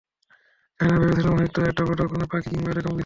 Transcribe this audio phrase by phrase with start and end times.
[0.79, 2.99] জানি না, ভেবেছিলাম হয়তো এটা বড় কোন পাখি কিংবা এরকম কিছু হবে!